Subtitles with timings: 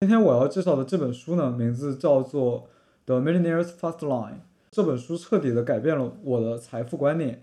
[0.00, 2.60] 今天我要介绍的这本书呢，名字叫做
[3.04, 4.30] 《The Millionaire's Fast Line》。
[4.70, 7.42] 这本书彻底的改变了我的财富观念。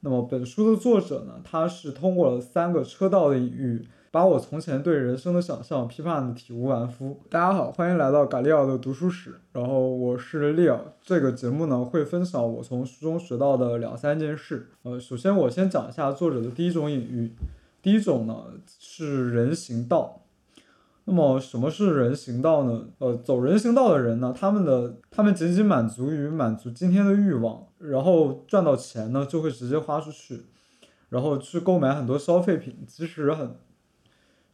[0.00, 7.20] 那么，本书的作者呢，他是通过了三个车道的隐喻，把我从前对人生的想象批判的体无完肤。
[7.30, 9.36] 大家好，欢迎来到嘎利奥的读书室。
[9.52, 14.70] 然后我是利奥，这个节目呢会分享我从书中学到的两三件事。
[14.82, 17.30] 呃，首先我先讲一下作者的第一种隐喻。
[17.80, 18.46] 第一种呢
[18.80, 20.22] 是人行道。
[21.06, 22.86] 那么什么是人行道呢？
[22.98, 30.46] 呃，走人行道的人呢，他们的他们仅仅满足于满足今天的欲望，然后赚到钱呢就会直接花出去，
[31.10, 33.54] 然后去购买很多消费品，即使很，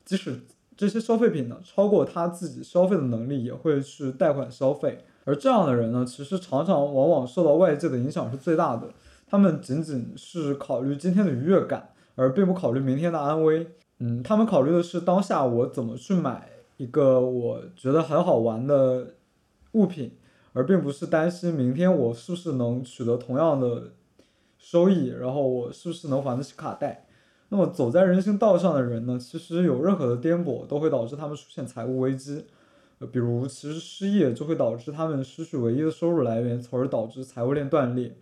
[0.04, 0.40] 即使
[0.76, 5.04] 这些消费品呢超过他自己消费的能力，也会去贷款消费。
[5.24, 8.88] 而这样的人呢，其实常常往往受到外界的影响是最大的，
[9.24, 13.68] 他们仅仅是考虑今天的愉悦感，而并不考虑明天的安危。
[14.02, 19.14] 嗯，他们考虑的是当下我怎么去买一个我觉得很好玩的
[19.72, 20.16] 物品，
[20.54, 23.92] 而并不是担心明天我是不是能取得同样的
[24.58, 27.06] 收益，然后我是不是能还得起卡贷。
[27.50, 32.46] 那么走在人行道上的人呢，其实有任何的颠簸都会导致他们出现财务危机，
[33.00, 38.16] 呃，比如其实失业就会导致他们失去唯一的收入来源，从而导致财务链断裂。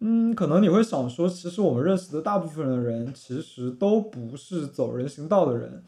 [0.00, 5.82] 嗯，可能你会想说，其实我们认识的大部分的人，其实都不是走人行道的人，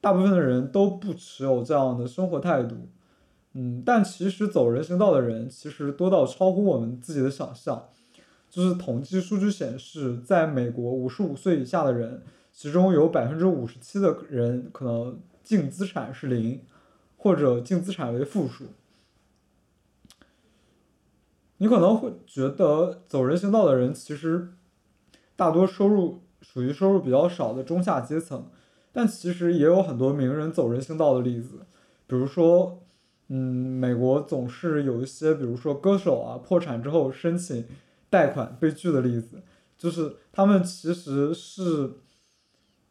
[0.00, 2.88] 大部分的人都不持有这样的生活态度。
[3.52, 7.84] 嗯，但其实走人行道的人，其实多到超乎我们自己的想象。
[8.50, 16.60] 就是统计数据显示，在美国，五十五岁以下的人，其中有百分之五十七的人可能净资产是零，
[17.16, 18.64] 或者净资产为负数。
[21.58, 24.52] 你可能会觉得走人行道的人其实
[25.34, 28.50] 大多收入属于收入比较少的中下阶层，
[28.92, 31.60] 但其实也有很多名人走人行道的例子，
[32.06, 32.82] 比如说，
[33.28, 37.64] 嗯，美国总是有一些，比如说歌手啊破产之后申请
[38.10, 39.42] 贷款被拒的例子，
[39.78, 41.94] 就是他们其实是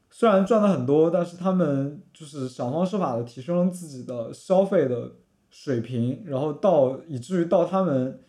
[0.10, 5.12] 虽然赚了很多，但是他们就是想方设法的提升自己的消费的
[5.52, 8.22] 水平，然后到以至于到他们。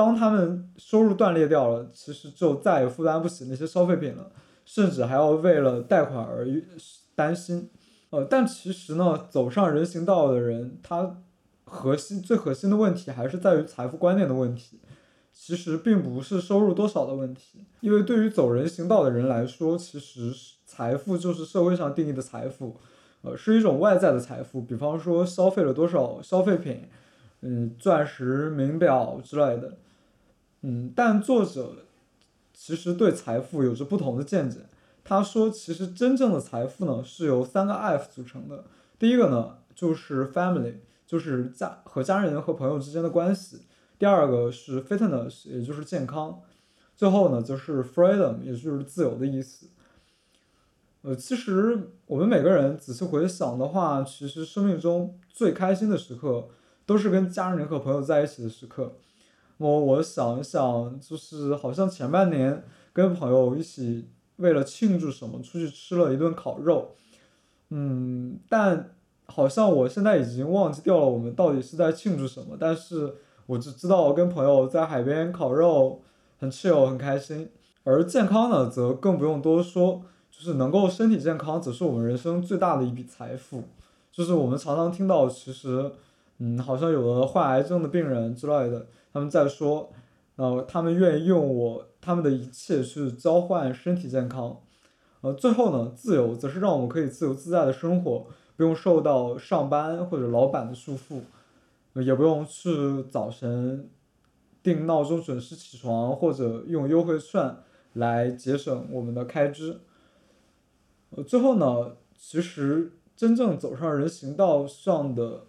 [0.00, 4.32] 当他们收入断裂掉了，其实就再也负担不起那些消费品了，
[4.64, 6.48] 甚至还要为了贷款而
[7.14, 7.68] 担心。
[8.08, 11.18] 呃，但其实呢，走上人行道的人，他
[11.64, 14.80] 核心最核心的问题还是在于财富观念的问题。
[15.34, 20.32] 其实并不是收入多少的问题，因为对于走人行道的人来说，其实
[20.64, 22.78] 财富就是社会上定义的财富，
[23.20, 26.88] 呃，是一种外在的财富，比方说消费了多少消费品，
[27.42, 29.76] 嗯，钻石、名表之类的。
[30.62, 31.86] 嗯，但作者
[32.52, 34.60] 其实对财富有着不同的见解。
[35.02, 38.64] 他说，其实真正的财富呢是由三个 F 组成的。
[38.98, 40.74] 第一个呢就是 family，
[41.06, 43.62] 就是家和家人和朋友之间的关系。
[43.98, 46.40] 第二个是 fitness，也就是健康。
[46.94, 49.66] 最后呢就是 freedom，也就是自由的意思。
[51.02, 56.48] 呃，其实我们每个人仔细回想的话，其实生命中最开心的时刻
[56.84, 58.98] 都是跟家人和朋友在一起的时刻。
[59.60, 66.92] 我我想一想，就是好像前半年跟朋友一起为了庆祝什么出去吃了一顿烤肉，
[67.68, 68.94] 嗯，但
[69.26, 76.00] 好像我现在已经忘记掉了我们到底是在庆祝什么，但是我只知道跟朋友在海边烤肉
[76.38, 77.50] 很 chill 很开心，
[77.84, 80.00] 而健康呢则更不用多说，
[80.30, 83.64] 就是能够身体健康，则是我们人生最大的一笔财富，
[84.10, 85.92] 就是我们常常听到其实，
[86.38, 88.86] 嗯，好像有的患癌症的病人之类的。
[89.12, 89.92] 他们在说，
[90.36, 94.60] 呃，他们愿意用我他们的一切去交换身体健康，
[95.20, 98.26] 呃，最后呢，自由则是让我们可以自由自在的生活，
[98.56, 101.22] 不用受到上班或者老板的束缚，
[101.94, 103.90] 也不用去早晨
[104.62, 107.56] 定闹钟准时起床，或者用优惠券
[107.94, 109.80] 来节省我们的开支。
[111.10, 115.46] 呃，最后呢，其实真正走上人行道上的。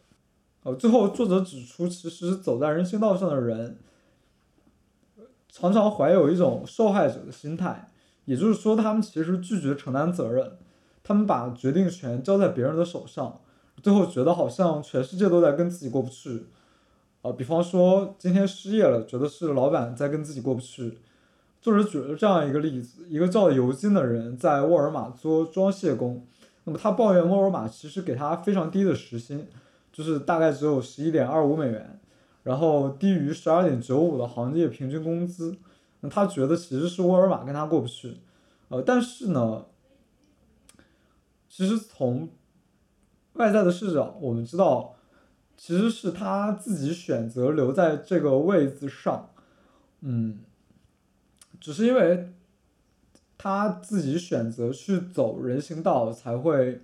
[0.64, 3.78] 呃，最后作者指出，其实走在人行道上的人，
[5.50, 7.90] 常常怀有一种受害者的心态，
[8.26, 10.58] 也就是说，他们其实拒绝承担责任，
[11.04, 13.42] 他们把决定权交在别人的手上，
[13.82, 16.46] 最后觉得好像全世界都在跟自己过不去。
[17.24, 21.00] 呃，比方说今天失业了，觉得是老板在跟自己过不去。
[21.60, 26.28] 作者举了这样一个例子：一个叫尤金的人在沃尔玛做装卸工，
[26.66, 29.48] 那么他抱怨沃尔玛其实给他非常低的时薪。
[29.92, 32.00] 就是大概只有十一点二五美元，
[32.44, 35.58] 然后低于十二点九五的行业平均工资，
[36.00, 38.18] 那他觉得其实是沃尔玛跟他过不去，
[38.70, 39.66] 呃，但是呢，
[41.50, 42.30] 其实从
[43.34, 44.96] 外在的视角，我们知道，
[45.58, 49.30] 其实是他自己选择留在这个位子上，
[50.02, 50.40] 嗯，
[51.60, 52.34] 只是因为
[53.38, 56.82] 他自己选择去走人行道，才会，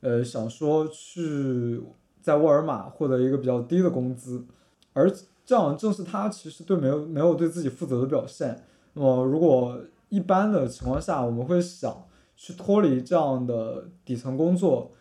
[0.00, 1.82] 呃，想说去
[2.20, 4.44] 在沃尔玛获得一个比较低的工资，
[4.92, 5.10] 而
[5.44, 8.64] 这样正是他其实对没有没有对自己负责的表现。
[8.94, 12.04] 那么，如果一般的情况下，我们会想
[12.36, 14.92] 去脱离这样的底层工作。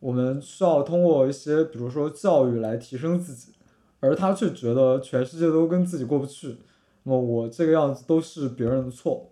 [0.00, 3.52] 我们需要通过一些，比如说教育来提升自己，
[3.98, 6.56] 而他却觉得全世界都跟自己过不去，
[7.02, 9.30] 那么我这个样子都是别人的错，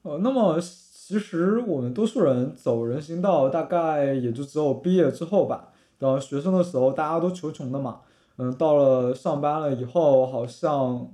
[0.00, 5.68] 呃，那么其实我们多数人走人行道，大概也就只有毕业之后吧。
[6.02, 8.00] 然后学生的时候，大家都穷穷的嘛，
[8.36, 11.08] 嗯，到了上班了以后，好像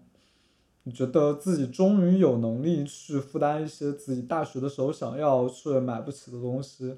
[0.94, 6.96] 觉得自己终于有能力去负担一些自己大学的时候想要却买不起的东西。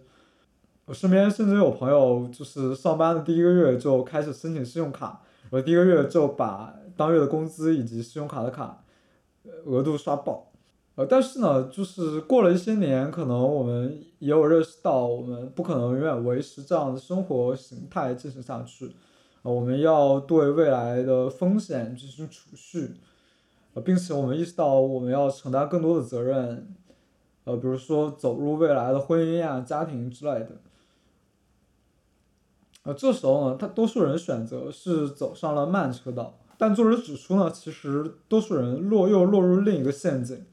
[0.84, 8.84] 我身边甚至有朋友，就是上班的第一个月就开始申请信用卡，我第一个月就把当月的工资以及信用卡的卡
[9.64, 10.49] 额度刷爆。
[10.96, 18.94] 呃，但是呢，就是过了一些年，可能我们也有认识到，我们不可能永远维持这样的生活形态进行下去。
[19.42, 22.90] 呃，我们要对未来的风险进行储蓄，
[23.72, 26.74] 呃，并且我们意识到我们要承担更多的责任，
[27.44, 30.60] 呃，比如说走入未来的婚姻呀、家庭之类的。
[32.82, 40.44] 呃，这时候呢，大多数人选择是走上了慢车道，但作者指出呢，其实多数人落又落入另一个陷阱，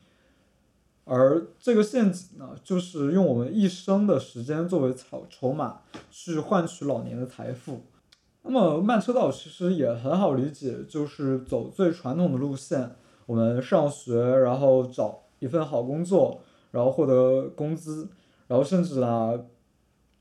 [1.07, 5.79] 而这个陷阱呢，就是用我们一生的时间作为筹筹码，
[6.11, 7.81] 去换取老年的财富。
[8.43, 12.95] 那么慢车道其实也很好理解，就是走最传统的路线，
[13.25, 18.09] 我们上学，然后找一份好工作，然后获得工资，
[18.47, 19.45] 然后甚至呢。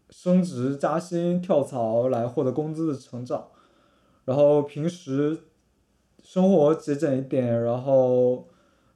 [0.09, 3.49] 升职加薪、跳槽来获得工资的成长，
[4.25, 5.37] 然后平时
[6.23, 8.47] 生活节俭一点，然后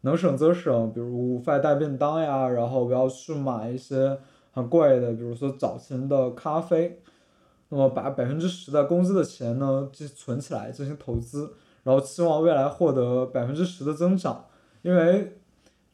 [0.02, 4.18] 能省则省，比如午饭带便当呀，然后不要去买一些
[4.52, 7.00] 很贵的，比如说早晨的咖啡。
[7.72, 11.52] 那么把百分之十的工资的钱呢，就存起来进行投资，
[11.84, 14.46] 然后期望未来获得百分之十的增长。
[14.82, 15.38] 因为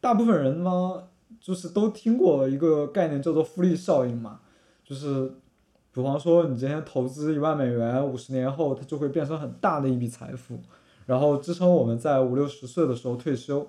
[0.00, 1.02] 大部分人呢，
[1.38, 4.40] 就是都听过一个概念叫做复利效应嘛。
[4.82, 5.30] 就是，
[5.92, 10.58] 比方说你今天投资一万美元，五十年后它就会变成很大的一笔财富，
[11.04, 13.68] 然后支撑我们在五六十岁的时候退休。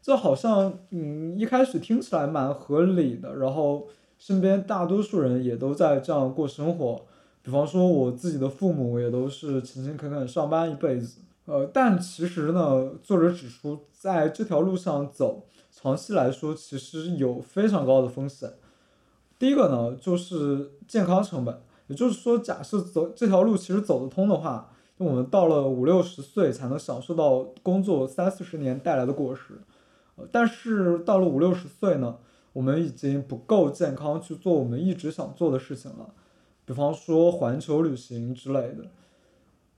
[0.00, 7.02] 这好像嗯一开始听起来蛮合理的，然后身边大多数人也都在这样过生活。
[7.42, 18.50] 比方说我自己的父母也都是勤勤恳恳上班一辈子，呃，但其实呢，作者指出在这条路上走，长期来说其实有非常高的风险。
[19.38, 29.60] 第一个呢，就是健康成本，也就是说，假设走这条路其实走得通的话，我们到了五六十岁才能享受到工作三四十年带来的果实，
[30.30, 32.18] 但是到了五六十岁呢，
[32.52, 36.10] 我们已经不够健康去做我们一直想做的事情了，
[36.64, 38.86] 比方说环球旅行之类的。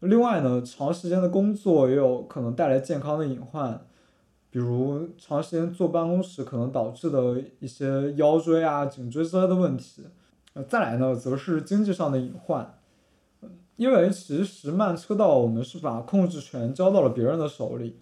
[0.01, 3.87] 另外呢，长时间的工作也有可能带来健康的隐患。
[4.53, 10.03] 比如长时间坐办公室可能导致的一些腰椎啊、颈椎之类的问题，
[10.55, 12.81] 呃，再来呢，则是经济上的隐患，
[13.77, 18.01] 因为其实慢车道我们是把控制权交到了别人的手里，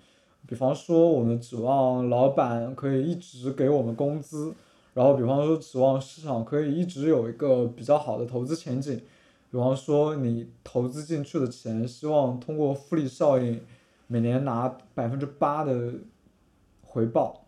[0.48, 4.52] 比方说我们指望老板可以一直给我们工资，
[4.94, 8.98] 然后比方说指望市场可以一直有一个比较好的投资前景，
[9.52, 13.60] 比方说你投资进去的钱，希望通过复利效应，
[14.08, 15.92] 每年拿百分之八的。
[16.90, 17.44] 回报，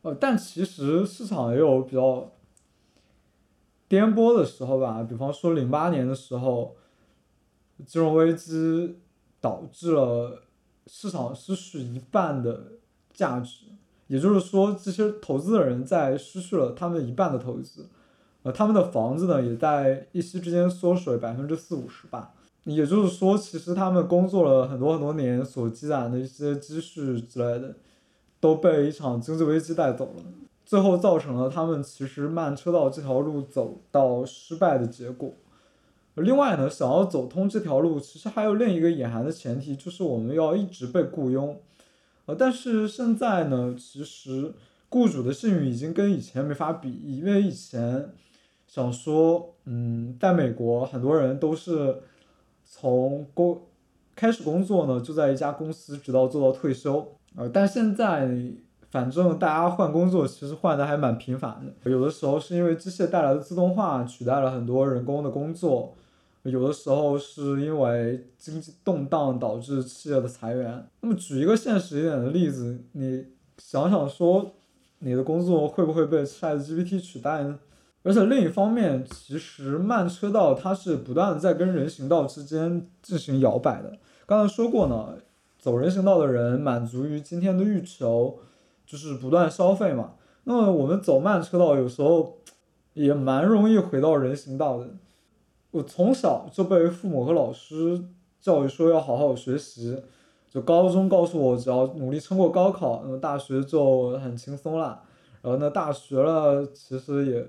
[0.00, 2.32] 呃，但其实市场也有比较
[3.86, 6.76] 颠簸的时候吧，比方说零八年的时候，
[7.84, 8.96] 金融危机
[9.38, 10.44] 导致了
[10.88, 12.72] 市场失去一半的
[13.12, 13.66] 价值，
[14.06, 17.86] 也就是说，这些投资的人在失去了他们一半的投资，
[18.42, 22.32] 呃，他们的房子呢，也在一夕之间缩水百分之四五十吧。
[22.64, 27.76] 也就是说，其实他们工作了很多很多年所积攒的一些积蓄之类的，
[28.40, 30.22] 都被一场经济危机带走了，
[30.64, 35.34] 最后造成了他们其实慢车道这条路走到失败的结果。
[36.20, 41.60] 另外呢，想要走通这条路，其实还有另一个隐含的前提，就是我们要一直被雇佣。
[42.26, 44.52] 呃，但是现在呢，其实
[44.88, 48.10] 雇主的信誉已经跟以前没法比，因为以前
[48.66, 52.02] 想说，嗯，在美国很多人都是。
[52.70, 53.62] 从工
[54.14, 57.16] 开始工作呢，就在一家公司，直到做到退休。
[57.34, 58.30] 呃，但现在
[58.90, 65.94] 反正大家换工作其实换的还蛮频繁的，有的时候是因为机械带来的自动化取代了很多人工的工作，
[66.50, 70.88] 有的时候是因为经济动荡导致企业的裁员。
[71.00, 73.26] 那么举一个现实一点的例子，你
[73.58, 74.54] 想想说，
[75.00, 77.58] 你的工作会不会被 ChatGPT 取代呢？
[78.02, 83.98] 而且另一方面，其实慢车道它是不断在跟人行道之间进行摇摆的。
[84.24, 85.16] 刚才说过呢，
[85.58, 88.38] 走人行道的人满足于今天的欲求，
[88.86, 90.12] 就是不断消费嘛。
[90.44, 92.38] 那么我们走慢车道有时候
[92.94, 94.88] 也蛮容易回到人行道的。
[95.70, 98.04] 我从小就被父母和老师
[98.40, 100.02] 教育说要好好学习，
[100.50, 105.02] 就高中告诉我只要努力撑过高考，那么大学就很轻松了。
[105.42, 107.46] 然后呢，大学了其实也。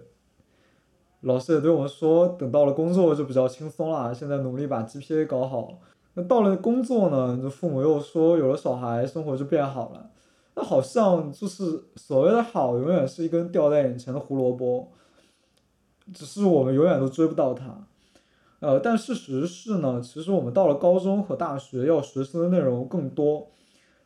[1.23, 4.15] 老师也对我们说，等到了工作就比较轻松了。
[4.15, 5.77] 现在努力把 GPA 搞好。
[6.13, 10.11] 那到了工作呢，就父母又说有了小孩，生活就变好了。
[10.55, 14.93] 那好像就是所谓的好，永远是一根掉在眼前的胡萝卜，
[16.13, 17.85] 只是我们永远都追不到它。
[18.59, 23.47] 呃，但事实是呢，其实我们到了高中和大学要学习的内容更多，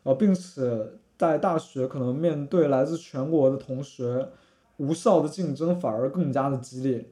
[0.03, 4.29] 呃，并且在大学可能面对来自全国的同学。
[4.77, 7.07] 无效的竞争反而更加的激烈，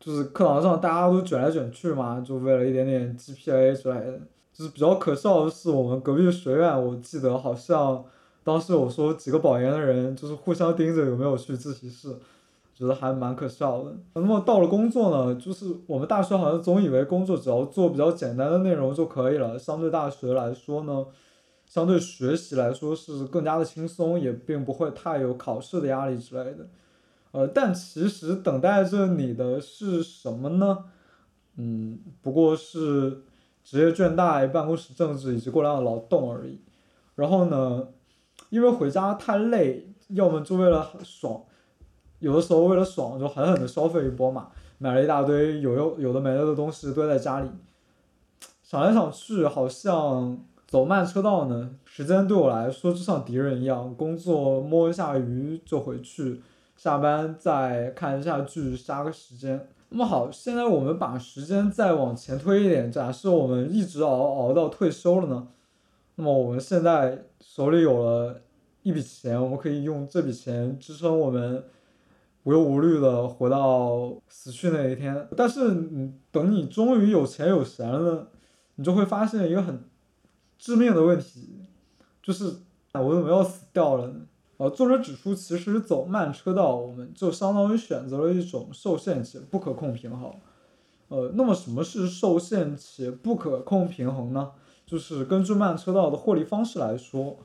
[0.00, 4.20] 就是课堂上大家都卷来卷去嘛，就为了一点点 GPA 之类的。
[4.52, 8.04] 就是比较可笑的是，我们隔壁学院，我记得好像
[8.42, 12.08] 当时我说几个保研的人就是互相盯着有没有去自习室，
[12.76, 13.96] 觉得还蛮可笑的。
[14.14, 21.06] 那么到了工作呢，就是我们大学好像总以为工作只要做比较简单的内容就可以了，相对大学来说呢，
[21.64, 26.68] 相对学习来说是更加的轻松，也并不会太有考试的压力之类的。
[27.32, 30.84] 呃，但其实等待着你的是什么呢？
[31.56, 33.22] 嗯，不过是
[33.64, 36.60] 职业倦怠、办公室政治以及过量的劳动而已。
[37.14, 37.88] 然后呢，
[38.50, 41.42] 因为回家太累，要么就为了爽，
[42.18, 47.48] 有的时候为了爽就狠狠的消费一波嘛，买了一大堆有有有的没的的东西堆在家里。
[48.62, 56.42] 想来想去，好像走慢车道呢，时间对我来说就像敌人一样，工作摸一下鱼就回去。
[56.76, 59.68] 下班再看一下剧，杀个时间。
[59.90, 65.48] 那么好，现在我们把时间再往前推一点，假设我们一直熬熬到退休了呢？
[66.16, 68.40] 那么我们现在手里有了
[68.82, 71.64] 一笔钱，我们可以用这笔钱支撑我们
[72.46, 75.28] 无忧无虑的活到死去那一天。
[75.36, 78.28] 但是你等你终于有钱有闲了，
[78.76, 79.82] 你就会发现一个很
[80.56, 81.66] 致命的问题，
[82.22, 82.44] 就是
[82.92, 84.20] 我怎么要死掉了呢？
[84.58, 90.32] 呃，作者指出，其实走慢车道，我们就相当于选择了一种受限且不可控平衡。
[91.08, 94.52] 呃，那么什么是受限且不可控平衡呢？
[94.86, 97.36] 就是根据慢车道的获利方式来说，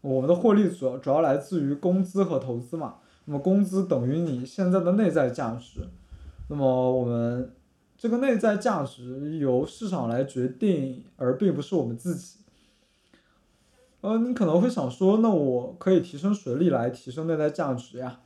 [0.00, 2.94] 我们的获利主要主要来自于工资和投资嘛。
[3.26, 5.88] 那么工资等于你现在的内在价值，
[6.48, 7.54] 那么我们
[7.96, 12.38] 这个内在价值由市场来决定，而并不是我们自己。
[14.02, 18.20] 呃，你可能会想说，那我可以提升学历来提升内在价值呀，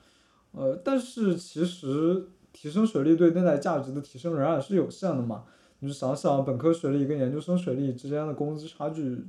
[0.52, 5.44] 呃，但是其实提升学历对内在价值的提升仍然是有限的嘛。
[5.78, 9.24] 你就想想本科学历跟研究生学历之间的工资差距，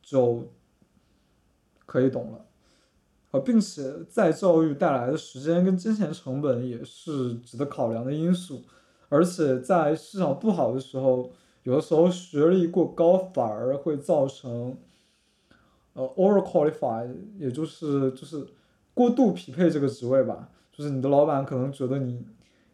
[0.00, 0.52] 就
[1.84, 2.44] 可以懂了。
[3.30, 8.64] 呃，并且再教育带来的时间跟金钱成本也是值得考量的因素，
[9.08, 11.30] 而且在市场不好的时候，
[11.62, 14.76] 有的时候学历过高反而会造成。
[15.94, 18.46] 呃，over qualified，也就是就是
[18.94, 22.24] 过度匹配这个职位吧，就是你的老板可能觉得你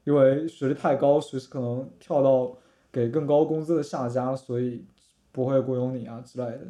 [0.05, 2.55] 因为学历太高，随时可能跳到
[2.93, 4.85] 给更高工资的下家，所以
[5.33, 6.67] 不会雇佣你啊之类的。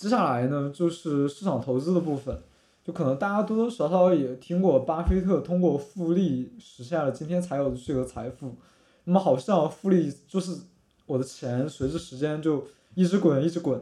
[0.00, 2.34] 接下来呢，就是市场投资的部分，
[2.82, 8.56] 就可能大家多多少少也听过巴菲特通过复利实现了今天才有的这个财富，
[9.04, 10.56] 那么好像复利就是
[11.04, 12.64] 我的钱随着时间就
[12.94, 13.78] 一直滚一直滚。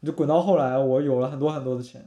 [0.00, 2.04] 你就滚到后来，我有了很多很多的钱，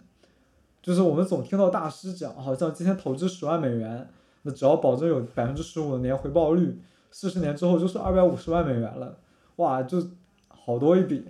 [0.82, 4.10] 就是我们总听到大师讲，好像今天投资十万美元，
[4.42, 9.18] 那只要保证有百分之十五的年回报率，四十年之后就是二百五十万美元了，
[9.56, 10.06] 哇，就
[10.50, 11.24] 好多一笔。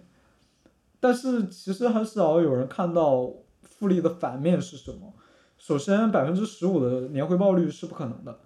[1.00, 5.14] 但是其实很少有人看到复利的反面是什么。
[5.58, 8.40] 首先，百分之十五的年回报率是不可能的，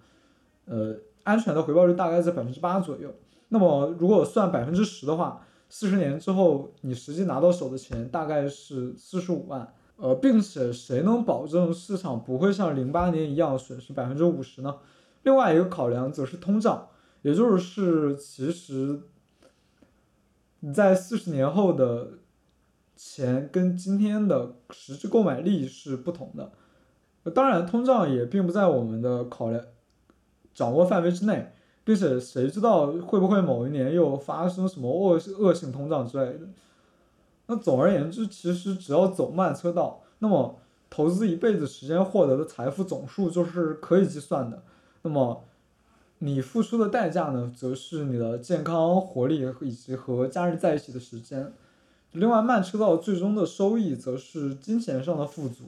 [0.64, 3.14] 呃，安全的回报率大概在百分之八左右。
[3.48, 14.76] 那么如果算百分之十的话，四十年之后，你实际拿到手的钱大概是四十五万，呃，并且谁能保证市场不会像零八年一样损失百分之五十呢？
[15.22, 16.88] 另外一个考量则是通胀，
[17.20, 19.02] 也就是其实
[20.74, 22.08] 在四十年后的
[23.04, 26.52] 钱跟今天的实质购买力是不同的。
[27.32, 29.62] 当然，通胀也并不在我们的考量
[30.54, 36.46] 掌握范围之内，并且谁知道会不会某一年又发生什么恶恶性通胀之类的。
[37.46, 44.62] 那总而言之，其实只要走慢车道，那么投资一辈子时间获得的财富总数就是可以计算的。
[45.02, 45.44] 那么
[46.20, 51.52] 你付出的代价呢，则是你的健康、活力以及和家人在一起的时间。
[52.12, 55.64] 另外，慢车道最终的收益则是金钱上的富足。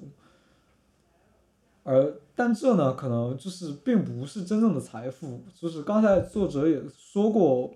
[1.82, 5.40] 而但这呢，可能就是并不是真正的财富。
[5.54, 7.72] 就是刚才作者也说过，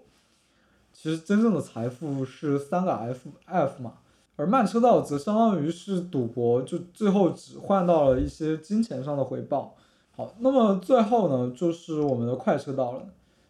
[0.92, 3.94] 其实真正的财富是三个 F F 嘛。
[4.36, 9.74] 而慢车道则相当于是赌博，就最后只换到了一些金钱上的回报。
[10.14, 13.06] 好，那么最后呢，就是我们的快车道了。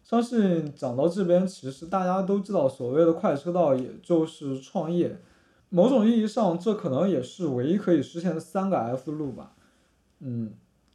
[0.09, 5.21] 相信讲到这边，其实大家都知道，所谓的快车道也就是创业。
[5.69, 9.53] 某种意义上，这可能也是唯一可以实现的三个 F 路吧。
[10.21, 10.53] 嗯，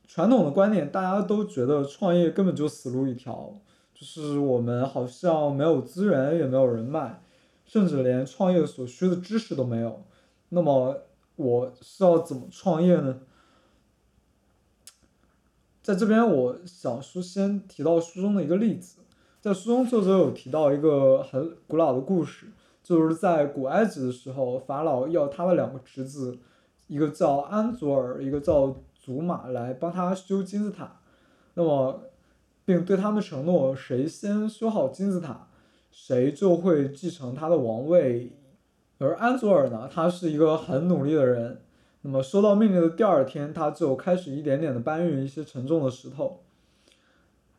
[0.09, 3.55] 传统的观念，大家都觉得创业根本就死路一条，
[3.95, 7.23] 就是我们好像没有资源，也没有人脉，
[7.65, 10.03] 甚至连创业所需的知识都没有。
[10.49, 11.03] 那么
[11.37, 13.21] 我是要怎么创业呢？
[15.85, 19.03] 在这边，我想书先提到书中的一个例子，
[19.41, 22.47] 在书中作者有提到一个很古老的故事，
[22.83, 26.39] 就是在古埃及的时候，法老要他的两个侄子，
[26.87, 28.75] 一个叫安祖尔，一个叫。
[29.05, 30.99] 祖玛来帮他修金字塔，
[31.53, 32.05] 那么，
[32.65, 35.47] 并对他们承诺，谁先修好金字塔，
[35.91, 38.33] 谁就会继承他的王位。
[38.97, 41.61] 而安祖尔呢，他是一个很努力的人，
[42.07, 46.43] 那么收到命令的第二天，他就开始一点点的搬运一些沉重的石头。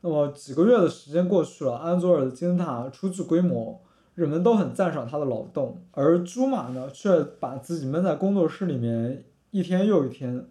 [0.02, 3.82] 那么几个月的时间过去了，安佐尔的金字塔初具规模，
[4.14, 10.48] 人们都很赞赏他的劳动，而朱玛呢，却把自己闷在工作室里面，一天又一天。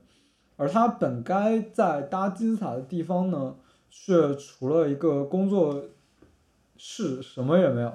[0.57, 3.55] 而他本该在搭金字塔的地方呢，
[3.89, 5.85] 却除了一个工作
[6.77, 7.93] 室什么也没有。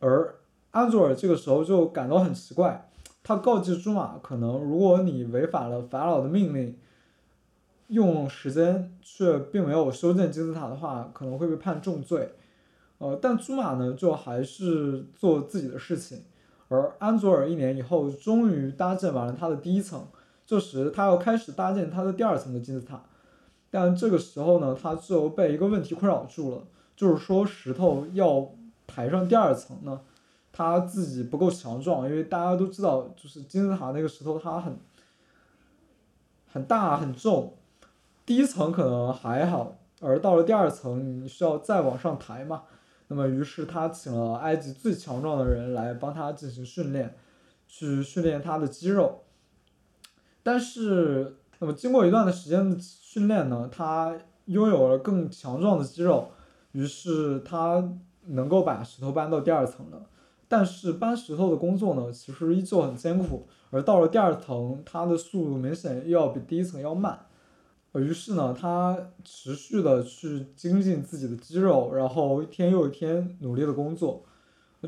[0.00, 0.36] 而
[0.70, 2.88] 安佐尔这个时候就感到很奇怪，
[3.26, 6.78] 他告诫朱玛，可能如果你违反了法老的命令，
[7.88, 12.34] 用时间却并没有修建金字塔的话，可能会被判重罪。
[12.98, 16.22] 呃，但朱玛呢，就还是做自己的事情。
[16.68, 20.06] 而安佐尔一年以后，终于搭建完了他的第一层。
[20.46, 23.02] 这时，他要开始搭建他的第二层的金字塔，
[23.72, 26.62] 但这个时候呢，他就被一个问题困扰住了，
[26.94, 28.52] 就是说石头要
[28.86, 30.00] 抬上第二层呢，
[30.56, 34.78] 他自己不够强壮，因为大家都知道，就是金字塔那个石头它很
[36.50, 37.52] 很大很重，
[38.24, 42.62] 第一层可能还好，而到了第二层，你需要再往上抬嘛，
[43.08, 47.14] 那么于是他请了埃及最强壮的人来帮他进行训练，
[47.68, 49.24] 去训练他的肌肉。
[50.42, 54.16] 但是，那么经过一段的时间的训练呢，他
[54.46, 56.30] 拥有了更强壮的肌肉，
[56.72, 57.92] 于是他
[58.28, 60.00] 能够把石头搬到第二层了。
[60.48, 67.18] 但是搬石头的工作呢，其实依旧很艰苦，而到了第二层，它的速度明显又要比第一层要慢。
[67.94, 74.22] 于是呢，他持续的去精进自己的肌肉，然后一天又一天努力的工作。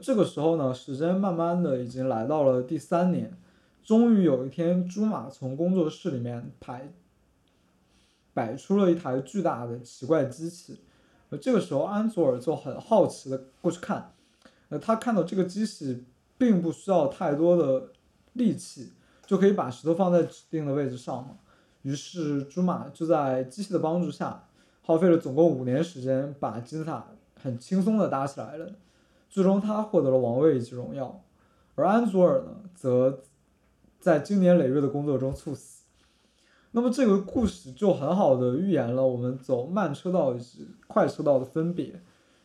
[0.03, 3.35] 这个时候呢，时间慢慢的已经来到了第三年。
[3.83, 6.92] 终于有一天，朱玛从工作室里面摆
[8.35, 10.79] 摆出了一台巨大的奇怪机器。
[11.40, 14.12] 这个时候安佐尔就很好奇的过去看。
[14.69, 16.05] 呃，他看到这个机器
[16.37, 17.93] 并不需要太多的
[18.35, 18.93] 力气，
[19.27, 21.39] 就可以把石头放在指定的位置上嘛。
[21.83, 24.49] 于是朱玛就在机器的帮助下，
[24.83, 27.07] 耗费了总共五年时间，把金字塔
[27.41, 28.73] 很轻松的搭起来了。
[29.29, 31.23] 最终，他获得了王位以及荣耀。
[31.75, 33.21] 而安祖尔呢，则。
[34.01, 35.83] 在经年累月的工作中猝死，
[36.71, 42.01] 那么这个故事就很好的预言了我们走慢车道以及快车道的分别，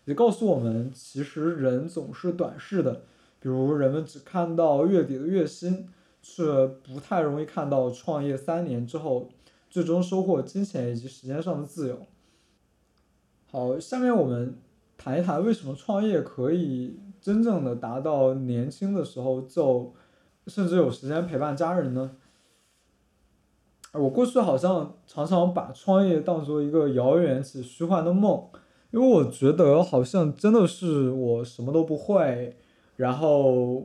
[0.06, 3.04] 也告诉我们其实人总是短视的，
[3.40, 5.88] 比如人们只看到月底的月薪，
[6.22, 9.30] 却不太容易看到创业三年之后
[9.70, 12.06] 最终收获金钱以及时间上的自由。
[13.52, 14.58] 好，下面我们
[14.98, 19.94] 谈一谈为什么创业可以真正的达到年轻的时候就。
[20.46, 22.18] 甚至有时间陪伴家人呢。
[23.94, 28.50] 我过去好像常常把创业当做一个遥远且虚幻的梦，
[28.94, 32.56] 因为我觉得好像真的是我什么都不会，
[32.96, 33.84] 然后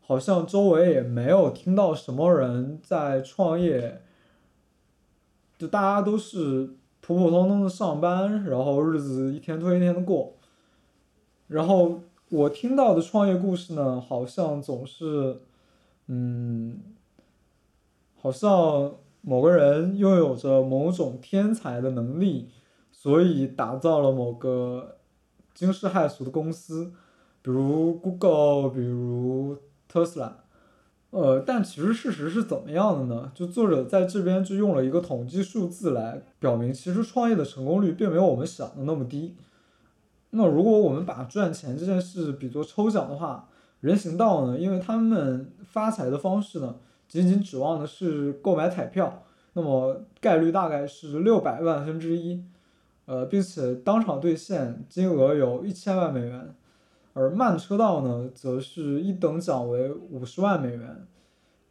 [0.00, 4.00] 好像周围也没有听到什么人在创业，
[5.58, 10.34] 就大家都是普普通通的上班，然后日子一天拖一天的过，
[11.46, 12.00] 然后。
[12.30, 15.40] 我听到的创业故事呢，好像总是，
[16.08, 16.78] 嗯，
[18.20, 22.50] 好像某个人拥有着某种天才的能力，
[23.00, 24.96] 所以打造了某个
[25.54, 26.90] 惊世骇俗的公司，
[27.40, 29.56] 比如 Google，比如
[29.86, 30.38] 特斯拉。
[31.10, 33.30] 呃，但其实事实是怎么样的呢？
[33.32, 39.36] 就作者在这边就用了一个统计数字来表明，其实创业的成功率并没有我们想的那么低。
[40.30, 43.48] 那如果我们把赚钱这件事比作抽奖的话，
[43.80, 46.74] 人行道呢，因为他们发财的方式呢，
[47.06, 52.44] 仅仅指望的是购买彩票，那么概率大概是六百万分之一，
[53.08, 56.54] 呃，并且当场兑现金额有一千万美元。
[57.14, 61.06] 而慢车道呢，则是一等奖为五十万美元，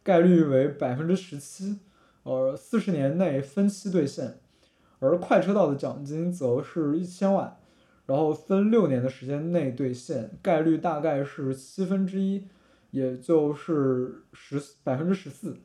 [0.02, 1.78] 概率为百分之十七，
[2.24, 4.32] 而四十年内分期兑现；
[4.98, 7.56] 而快车道的奖金则是一千万，
[8.06, 12.48] 然后分六年的时间内兑现，概率大概是七分之一，
[12.90, 15.56] 也就是十百分之十四。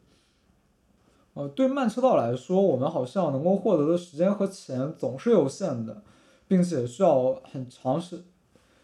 [1.33, 6.03] 呃，对慢车道来说，我们好像能够获得的时间和钱总是有限的，
[6.47, 8.23] 并且需要很长时。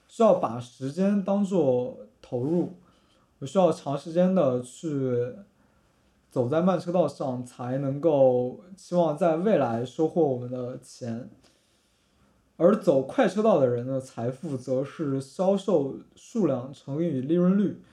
[0.07, 2.73] 需要把时间当做投入，
[3.37, 5.35] 我需要长时间的去
[6.31, 11.29] 走在慢车道上，才能够期望在未来收获我们的钱。
[12.57, 17.83] 而走快车道的人的财富则是销售数量乘以利润率，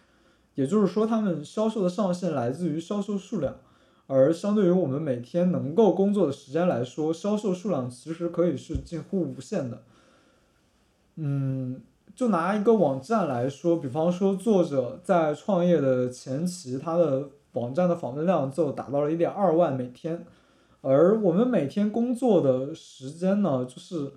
[0.54, 3.56] 也就是说，他们销售的上限来自于销售数量，
[4.06, 9.82] 而相对于我们每天能够工作的时间来说，销售数量其实可以是近乎无限的。
[11.16, 11.80] 嗯。
[12.14, 20.24] 就拿一个网站来说，比方说作者在创业的前期，他的网站的访问量就达到了一点二万每天，
[20.80, 24.14] 而我们每天工作的时间呢，就是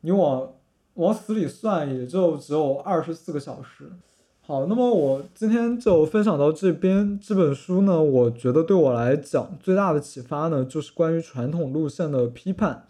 [0.00, 0.52] 你往
[0.94, 3.92] 往死里算，也就只有二十四个小时。
[4.50, 7.20] 好，那么我今天就分享到这边。
[7.20, 12.86] 这本书呢，我觉得对我来讲最大的启发呢，就是关于传统路线的批判，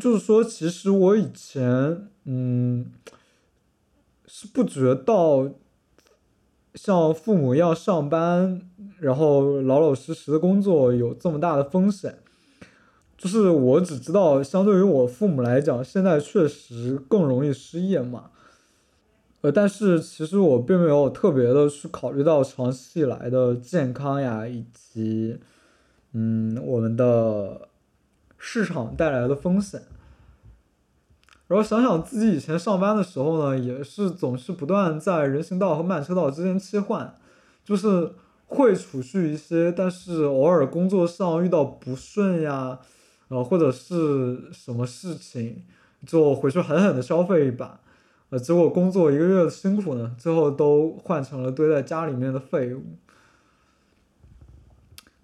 [0.00, 2.86] 就是说，其实我以前，嗯。
[4.26, 5.50] 是不觉到
[6.74, 8.62] 像父母一样上班，
[8.98, 12.18] 然后老老实实的工作有这么大的风险，
[13.16, 18.30] 就是我只知道，相对于我父母来讲，现在确实更容易失业嘛。
[19.42, 25.38] 呃，但是其实我并没有特别的去考虑到长期以来的健康呀，以及
[26.12, 27.68] 嗯我们的
[28.38, 29.82] 市场带来的风险。
[31.48, 37.14] 然后想想自己以前上班的时候呢，也是总是不断在人行道和慢车道之间切换，
[37.64, 38.12] 就是
[38.46, 42.78] 会储蓄一些，但是偶尔工作上遇到不顺呀，
[43.28, 45.64] 呃或者是什么事情，
[46.06, 47.80] 就回去狠狠的消费一把，
[48.32, 52.82] 呃结果工作一个月的辛苦呢，最后都换成了堆在家里面的废物。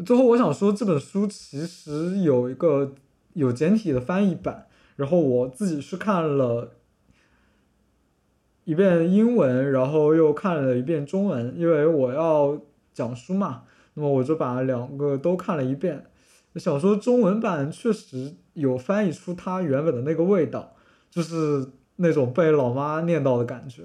[0.05, 2.94] 最后我想说，这本书其实有一个
[3.33, 4.66] 有简体的翻译版。
[4.97, 6.73] 然后我自己是看了
[8.64, 12.61] 一遍英文，然后又看了一遍中文，因为我要
[12.92, 13.62] 讲书嘛，
[13.94, 16.05] 那么我就把两个都看了一遍。
[16.57, 20.75] 想说中文版确实有翻译出它原本的那个味道，
[21.09, 21.64] 就是
[21.99, 23.85] 那种被老妈念叨的感觉。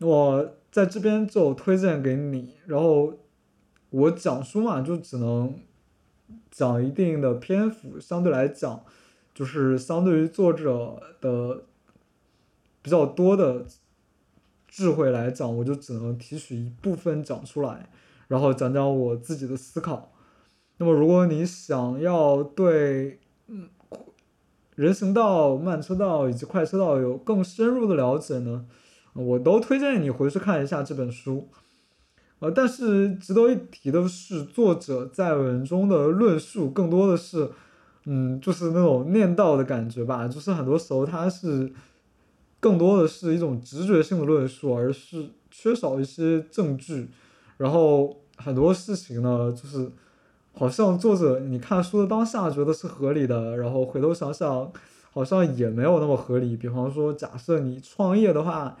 [0.00, 3.14] 我在这边就推荐给你，然后
[3.90, 5.54] 我讲书嘛，就只能
[6.50, 8.84] 讲一定的篇幅，相对来讲。
[9.34, 11.64] 就是相对于作者的
[12.80, 13.66] 比较多的
[14.68, 17.88] 智慧来讲，我就只能提取一部分讲出来，
[18.28, 20.12] 然后讲讲我自己的思考。
[20.76, 23.68] 那么，如果你想要对嗯
[24.74, 28.66] 人行道、慢车道以及快车道有更深入的了解呢，
[29.14, 31.48] 我都推荐你回去看一下这本书。
[32.40, 37.50] 呃，但是值得一提的是，作者在文中的论述更多的是。
[38.06, 41.72] 嗯，就是那种念叨的感觉吧，就是很多时候它是
[42.60, 47.08] 更多的是一种直觉性的论述，而是缺少一些证据。
[47.56, 49.90] 然后很多事情呢，就是
[50.54, 54.72] 好像作者你看书的当下觉得是合理的，然后回头想想，
[55.12, 56.56] 好像也没有那么合理。
[56.56, 58.76] 比方说，假设你创业的话，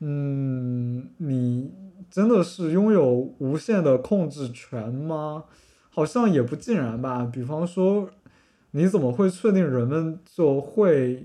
[0.00, 1.72] 嗯，你
[2.10, 5.44] 真的是拥有无限的控制权吗？
[5.90, 7.28] 好像也不尽然吧。
[7.32, 8.10] 比方说。
[8.72, 11.24] 你怎么会确定人们就会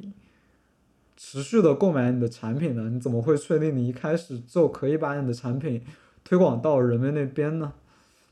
[1.17, 2.89] 持续的购买你的产品呢？
[2.89, 5.83] 你怎么会确定你一开始就可以把你的产品
[6.23, 7.73] 推广到人们那边呢？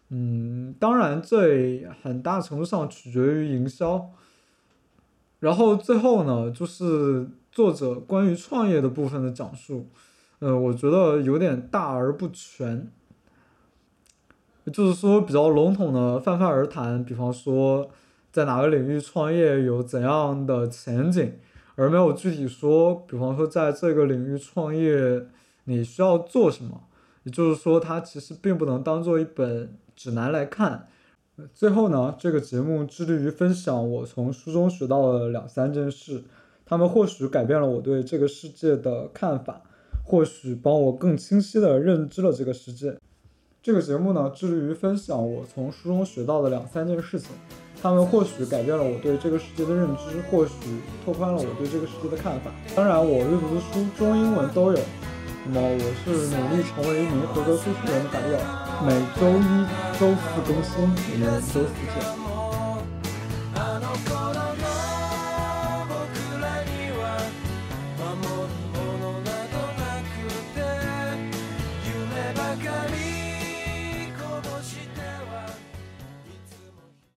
[0.09, 4.09] 嗯，当然，这很大程度上取决于营销。
[5.39, 9.87] 然后最后呢，就是作者关于创业的部分的讲述。
[10.39, 12.91] 呃，我觉得有点大而不全。
[14.73, 17.89] 就是说比较笼统的泛泛而谈，比方说
[18.31, 21.33] 在哪个领域创业有怎样的前景，
[21.75, 25.25] 而没有具体说，比方说在这个领域创业
[25.65, 26.83] 你需要做什么。
[27.29, 30.87] 也就是说，它其实并不能当做一本指南来看。
[31.53, 36.23] 最后呢，这个节目致力于分享我从书中学到的两三件事，
[36.65, 39.61] 他们或许改变了我对这个世界的看法，
[40.03, 42.97] 或许帮我更清晰地认知了这个世界。
[43.61, 47.29] 这个节目呢，致力于分享我从书中学到的两三件事情，
[47.79, 50.51] 他们或许改变了我对这个世界的认知，或许
[51.05, 52.49] 拓宽了我对这个世界的看法。
[52.75, 54.79] 当然，我阅读的书中英文都有。
[55.51, 58.37] 那么，我是努力成为一名合格说书人的白友，
[58.85, 59.65] 每周一、
[59.99, 62.18] 周四更新，我们周四见。